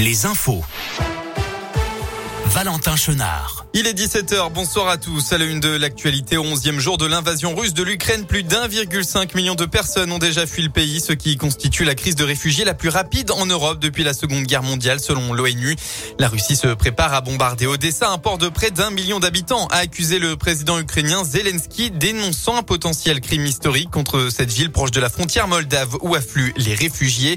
les 0.00 0.24
infos. 0.24 0.62
Valentin 2.52 2.96
Chenard. 2.96 3.64
Il 3.74 3.86
est 3.86 3.96
17h, 3.96 4.52
bonsoir 4.52 4.88
à 4.88 4.96
tous. 4.96 5.32
À 5.32 5.38
la 5.38 5.44
une 5.44 5.60
de 5.60 5.68
l'actualité, 5.68 6.36
au 6.36 6.42
11e 6.42 6.80
jour 6.80 6.98
de 6.98 7.06
l'invasion 7.06 7.54
russe 7.54 7.72
de 7.72 7.84
l'Ukraine, 7.84 8.26
plus 8.26 8.42
d'1,5 8.42 9.36
million 9.36 9.54
de 9.54 9.64
personnes 9.64 10.10
ont 10.10 10.18
déjà 10.18 10.44
fui 10.46 10.64
le 10.64 10.70
pays, 10.70 11.00
ce 11.00 11.12
qui 11.12 11.36
constitue 11.36 11.84
la 11.84 11.94
crise 11.94 12.16
de 12.16 12.24
réfugiés 12.24 12.64
la 12.64 12.74
plus 12.74 12.88
rapide 12.88 13.30
en 13.30 13.46
Europe 13.46 13.78
depuis 13.78 14.02
la 14.02 14.12
Seconde 14.12 14.42
Guerre 14.42 14.64
mondiale, 14.64 14.98
selon 14.98 15.32
l'ONU. 15.32 15.76
La 16.18 16.26
Russie 16.26 16.56
se 16.56 16.66
prépare 16.74 17.14
à 17.14 17.20
bombarder 17.20 17.68
Odessa, 17.68 18.10
un 18.10 18.18
port 18.18 18.38
de 18.38 18.48
près 18.48 18.72
d'un 18.72 18.90
million 18.90 19.20
d'habitants, 19.20 19.68
a 19.68 19.76
accusé 19.76 20.18
le 20.18 20.34
président 20.34 20.80
ukrainien 20.80 21.22
Zelensky, 21.22 21.92
dénonçant 21.92 22.56
un 22.56 22.64
potentiel 22.64 23.20
crime 23.20 23.46
historique 23.46 23.90
contre 23.90 24.28
cette 24.28 24.52
ville 24.52 24.72
proche 24.72 24.90
de 24.90 25.00
la 25.00 25.08
frontière 25.08 25.46
moldave 25.46 25.96
où 26.02 26.16
affluent 26.16 26.52
les 26.56 26.74
réfugiés. 26.74 27.36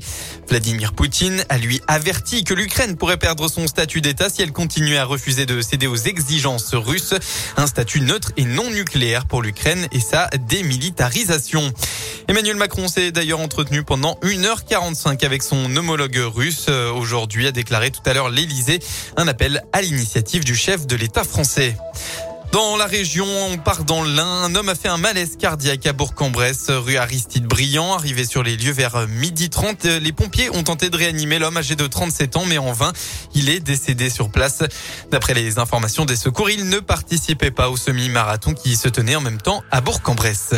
Vladimir 0.50 0.94
Poutine 0.94 1.46
a 1.50 1.60
lui 1.60 1.82
averti 1.88 2.44
que 2.44 2.56
l'Ukraine 2.56 2.98
pourrait 2.98 3.18
perdre 3.18 3.48
son 3.48 3.68
statut 3.68 4.02
d'État 4.02 4.30
si 4.30 4.42
elle 4.42 4.52
continuait 4.52 4.98
à 4.98 5.03
refuser 5.06 5.46
de 5.46 5.62
céder 5.62 5.88
aux 5.88 5.96
exigences 5.96 6.74
russes. 6.74 7.14
Un 7.58 7.68
statut 7.68 8.02
neutre 8.02 8.32
et 8.38 8.46
non 8.46 8.70
nucléaire 8.70 9.26
pour 9.26 9.42
l'Ukraine 9.42 9.88
et 9.92 10.00
sa 10.00 10.28
démilitarisation. 10.48 11.74
Emmanuel 12.28 12.56
Macron 12.56 12.88
s'est 12.88 13.12
d'ailleurs 13.12 13.40
entretenu 13.40 13.84
pendant 13.84 14.18
1h45 14.24 15.26
avec 15.26 15.44
son 15.44 15.76
homologue 15.76 16.20
russe. 16.34 16.68
Aujourd'hui 16.70 17.48
a 17.48 17.52
déclaré 17.52 17.92
tout 17.92 18.02
à 18.06 18.14
l'heure 18.14 18.30
l'Elysée 18.30 18.80
un 19.18 19.28
appel 19.28 19.64
à 19.74 19.82
l'initiative 19.82 20.44
du 20.44 20.56
chef 20.56 20.88
de 20.88 20.96
l'État 20.96 21.24
français. 21.24 21.76
Dans 22.54 22.78
la 22.78 22.86
région, 22.86 23.26
on 23.52 23.58
part 23.58 23.84
dans 23.84 24.04
l'Ain. 24.04 24.44
Un 24.44 24.54
homme 24.54 24.70
a 24.70 24.76
fait 24.76 24.88
un 24.88 24.98
malaise 24.98 25.38
cardiaque 25.40 25.88
à 25.88 25.94
Bourg-en-Bresse, 25.94 26.68
rue 26.70 26.98
Aristide 26.98 27.48
Briand. 27.48 27.96
Arrivé 27.96 28.26
sur 28.26 28.44
les 28.44 28.56
lieux 28.58 28.72
vers 28.72 29.08
midi 29.08 29.50
30, 29.50 29.86
les 29.86 30.12
pompiers 30.12 30.52
ont 30.52 30.62
tenté 30.62 30.92
de 30.92 30.96
réanimer 30.96 31.40
l'homme 31.40 31.58
âgé 31.58 31.76
de 31.76 31.88
37 31.88 32.38
ans, 32.38 32.46
mais 32.46 32.60
en 32.60 32.72
vain. 32.72 32.94
Il 33.34 33.50
est 33.50 33.60
décédé 33.60 34.12
sur 34.12 34.30
place. 34.30 34.62
D'après 35.10 35.34
les 35.34 35.58
informations 35.58 36.06
des 36.06 36.16
secours, 36.16 36.52
il 36.52 36.70
ne 36.70 36.78
participait 36.78 37.50
pas 37.50 37.72
au 37.72 37.76
semi-marathon 37.76 38.54
qui 38.54 38.76
se 38.76 38.88
tenait 38.88 39.16
en 39.16 39.22
même 39.22 39.42
temps 39.42 39.64
à 39.72 39.82
Bourg-en-Bresse. 39.82 40.54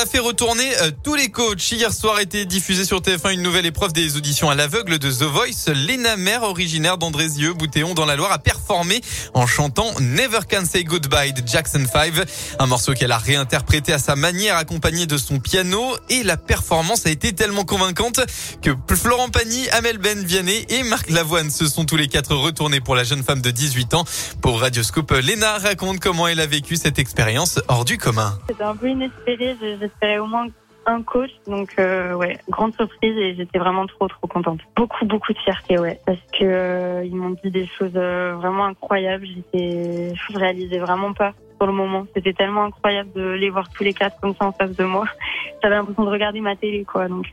A 0.00 0.06
fait 0.06 0.18
retourner 0.18 0.64
euh, 0.80 0.90
tous 1.04 1.14
les 1.14 1.28
coachs. 1.28 1.72
Hier 1.72 1.92
soir 1.92 2.20
était 2.20 2.46
diffusée 2.46 2.86
sur 2.86 3.02
TF1 3.02 3.34
une 3.34 3.42
nouvelle 3.42 3.66
épreuve 3.66 3.92
des 3.92 4.16
auditions 4.16 4.48
à 4.48 4.54
l'aveugle 4.54 4.98
de 4.98 5.10
The 5.10 5.24
Voice. 5.24 5.70
Léna 5.74 6.16
Mère, 6.16 6.42
originaire 6.42 6.96
d'Andrézieux, 6.96 7.52
Boutéon 7.52 7.92
dans 7.92 8.06
la 8.06 8.16
Loire, 8.16 8.32
a 8.32 8.38
performé 8.38 9.02
en 9.34 9.46
chantant 9.46 9.92
Never 10.00 10.38
Can 10.50 10.64
Say 10.64 10.84
Goodbye 10.84 11.34
de 11.34 11.46
Jackson 11.46 11.84
5. 11.84 12.14
Un 12.58 12.66
morceau 12.66 12.94
qu'elle 12.94 13.12
a 13.12 13.18
réinterprété 13.18 13.92
à 13.92 13.98
sa 13.98 14.16
manière 14.16 14.56
accompagné 14.56 15.04
de 15.04 15.18
son 15.18 15.38
piano 15.38 15.82
et 16.08 16.22
la 16.22 16.38
performance 16.38 17.04
a 17.04 17.10
été 17.10 17.34
tellement 17.34 17.64
convaincante 17.64 18.20
que 18.62 18.70
Florent 18.94 19.28
Pagny, 19.28 19.68
Amel 19.68 19.98
Ben 19.98 20.24
Vianney 20.24 20.64
et 20.70 20.82
Marc 20.82 21.10
Lavoine 21.10 21.50
se 21.50 21.66
sont 21.66 21.84
tous 21.84 21.96
les 21.96 22.08
quatre 22.08 22.34
retournés 22.34 22.80
pour 22.80 22.94
la 22.94 23.04
jeune 23.04 23.22
femme 23.22 23.42
de 23.42 23.50
18 23.50 23.92
ans. 23.92 24.04
Pour 24.40 24.60
Radioscope, 24.60 25.12
Léna 25.22 25.58
raconte 25.58 26.00
comment 26.00 26.26
elle 26.26 26.40
a 26.40 26.46
vécu 26.46 26.76
cette 26.76 26.98
expérience 26.98 27.60
hors 27.68 27.84
du 27.84 27.98
commun. 27.98 28.38
C'était 28.48 28.64
un 28.64 28.76
peu 28.76 28.88
inespéré 28.88 29.58
j'espérais 29.90 30.18
au 30.18 30.26
moins 30.26 30.46
un 30.86 31.02
coach. 31.02 31.30
Donc 31.46 31.74
euh, 31.78 32.14
ouais, 32.14 32.38
grande 32.48 32.74
surprise 32.74 33.16
et 33.16 33.34
j'étais 33.34 33.58
vraiment 33.58 33.86
trop 33.86 34.08
trop 34.08 34.26
contente. 34.26 34.60
Beaucoup 34.76 35.04
beaucoup 35.04 35.32
de 35.32 35.38
fierté 35.38 35.78
ouais, 35.78 35.98
parce 36.06 36.20
que 36.32 36.44
euh, 36.44 37.04
ils 37.04 37.14
m'ont 37.14 37.36
dit 37.42 37.50
des 37.50 37.66
choses 37.66 37.92
euh, 37.96 38.34
vraiment 38.36 38.66
incroyables. 38.66 39.26
J'étais, 39.26 40.14
je 40.14 40.38
réalisais 40.38 40.78
vraiment 40.78 41.12
pas 41.12 41.32
sur 41.58 41.66
le 41.66 41.72
moment. 41.72 42.06
C'était 42.14 42.32
tellement 42.32 42.64
incroyable 42.64 43.12
de 43.12 43.30
les 43.30 43.50
voir 43.50 43.68
tous 43.70 43.84
les 43.84 43.92
quatre 43.92 44.18
comme 44.20 44.34
ça 44.34 44.46
en 44.46 44.52
face 44.52 44.74
de 44.76 44.84
moi. 44.84 45.04
J'avais 45.62 45.76
l'impression 45.76 46.04
de 46.04 46.10
regarder 46.10 46.40
ma 46.40 46.56
télé 46.56 46.84
quoi. 46.84 47.08
Donc 47.08 47.26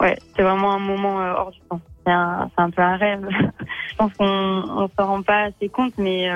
ouais, 0.00 0.16
c'était 0.28 0.42
vraiment 0.42 0.72
un 0.72 0.80
moment 0.80 1.16
hors 1.16 1.50
du 1.50 1.60
temps. 1.68 1.80
C'est 2.06 2.12
un, 2.12 2.50
c'est 2.56 2.62
un 2.62 2.70
peu 2.70 2.82
un 2.82 2.96
rêve. 2.96 3.28
je 3.90 3.94
pense 3.96 4.12
qu'on 4.14 4.24
on 4.26 4.88
s'en 4.98 5.06
rend 5.06 5.22
pas 5.22 5.42
assez 5.42 5.68
compte, 5.68 5.92
mais 5.98 6.30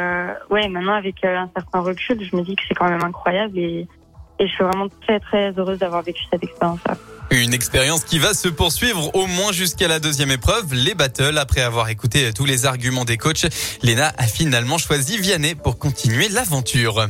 ouais, 0.51 0.69
maintenant 0.69 0.93
avec 0.93 1.25
un 1.25 1.49
certain 1.57 1.81
recul, 1.81 2.23
je 2.23 2.37
me 2.37 2.43
dis 2.43 2.55
que 2.55 2.63
c'est 2.69 2.75
quand 2.75 2.89
même 2.89 3.03
incroyable 3.03 3.59
et 3.59 3.89
et 4.39 4.47
je 4.47 4.53
suis 4.53 4.65
vraiment 4.65 4.89
très 5.07 5.21
très 5.21 5.53
heureuse 5.57 5.79
d'avoir 5.79 6.03
vécu 6.03 6.23
cette 6.31 6.43
expérience-là. 6.43 6.97
Une 7.31 7.55
expérience 7.55 8.05
qui 8.05 8.19
va 8.19 8.35
se 8.35 8.49
poursuivre 8.49 9.15
au 9.15 9.27
moins 9.27 9.53
jusqu'à 9.53 9.89
la 9.89 9.99
deuxième 9.99 10.31
épreuve, 10.31 10.75
les 10.75 10.95
battles. 10.95 11.39
Après 11.39 11.63
avoir 11.63 11.89
écouté 11.89 12.33
tous 12.33 12.45
les 12.45 12.67
arguments 12.67 13.05
des 13.05 13.17
coachs, 13.17 13.47
Lena 13.83 14.13
a 14.19 14.25
finalement 14.25 14.79
choisi 14.79 15.19
Vianney 15.19 15.55
pour 15.55 15.79
continuer 15.79 16.29
l'aventure. 16.29 17.09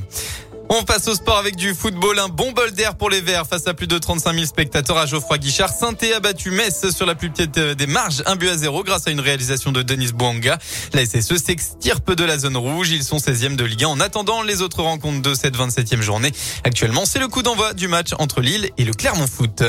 On 0.71 0.83
passe 0.83 1.09
au 1.09 1.15
sport 1.15 1.39
avec 1.39 1.57
du 1.57 1.75
football. 1.75 2.19
Un 2.19 2.29
bon 2.29 2.53
bol 2.53 2.71
d'air 2.73 2.97
pour 2.97 3.11
les 3.11 3.21
Verts 3.21 3.47
face 3.47 3.67
à 3.67 3.75
plus 3.75 3.87
de 3.87 3.99
35 3.99 4.35
000 4.35 4.47
spectateurs 4.47 4.99
à 4.99 5.07
Geoffroy 5.07 5.39
Guichard. 5.39 5.71
saint 5.71 5.95
a 6.15 6.21
battu 6.21 6.51
Metz 6.51 6.91
sur 6.91 7.07
la 7.07 7.15
plus 7.15 7.31
petite 7.31 7.59
des 7.59 7.87
marges, 7.87 8.23
un 8.27 8.37
but 8.37 8.49
à 8.49 8.57
zéro 8.57 8.83
grâce 8.83 9.07
à 9.07 9.11
une 9.11 9.21
réalisation 9.21 9.73
de 9.73 9.83
Denis 9.83 10.13
Bouanga. 10.13 10.59
La 10.93 11.05
SSE 11.05 11.37
s'extirpe 11.37 12.13
de 12.13 12.25
la 12.25 12.39
zone 12.39 12.57
rouge. 12.57 12.91
Ils 12.91 13.05
sont 13.05 13.19
16e 13.19 13.57
de 13.57 13.65
Ligue 13.65 13.85
1 13.85 13.89
en 13.89 14.01
attendant 14.01 14.43
les 14.43 14.63
autres 14.63 14.83
rencontres 14.83 15.23
de 15.23 15.35
cette 15.35 15.57
27e 15.57 16.01
journée. 16.01 16.33
Actuellement, 16.65 17.05
c'est 17.05 17.19
le 17.19 17.29
coup 17.29 17.43
d'envoi 17.43 17.75
du 17.75 17.89
match 17.89 18.11
entre 18.19 18.41
Lille 18.41 18.71
et 18.79 18.85
le 18.85 18.95
Clermont 18.95 19.27
Foot. 19.27 19.63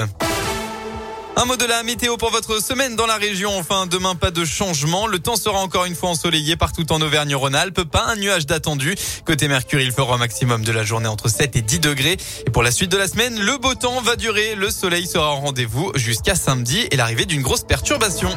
Un 1.38 1.44
mot 1.44 1.57
de 1.57 1.66
la 1.66 1.84
météo 1.84 2.16
pour 2.16 2.31
votre 2.31 2.63
semaine 2.63 2.96
dans 2.96 3.06
la 3.06 3.18
région. 3.18 3.57
Enfin, 3.57 3.88
demain, 3.88 4.16
pas 4.16 4.31
de 4.31 4.46
changement. 4.46 5.06
Le 5.06 5.19
temps 5.19 5.35
sera 5.35 5.59
encore 5.59 5.84
une 5.84 5.94
fois 5.94 6.09
ensoleillé 6.09 6.56
partout 6.56 6.90
en 6.94 7.01
Auvergne-Rhône-Alpes. 7.01 7.84
Pas 7.84 8.06
un 8.06 8.16
nuage 8.16 8.46
d'attendu. 8.46 8.96
Côté 9.25 9.50
Mercure, 9.50 9.81
il 9.81 9.91
fera 9.91 10.16
un 10.16 10.18
maximum 10.18 10.63
de 10.63 10.72
la 10.72 10.84
journée 10.84 11.09
entre 11.09 11.28
7 11.28 11.57
et 11.57 11.62
10 11.62 11.79
degrés. 11.79 12.18
Et 12.47 12.50
pour 12.51 12.63
la 12.63 12.72
suite 12.72 12.90
de 12.90 12.97
la 12.97 13.09
semaine, 13.09 13.38
le 13.38 13.57
beau 13.57 13.75
temps 13.75 14.01
va 14.01 14.16
durer. 14.16 14.56
Le 14.56 14.72
soleil 14.72 15.07
sera 15.07 15.31
en 15.31 15.41
rendez-vous 15.41 15.91
jusqu'à 15.96 16.35
samedi 16.35 16.88
et 16.90 16.96
l'arrivée 16.96 17.25
d'une 17.25 17.41
grosse 17.41 17.63
perturbation. 17.63 18.29